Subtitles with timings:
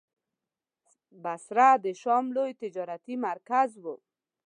[1.23, 3.85] بصره د شام لوی تجارتي مرکز و.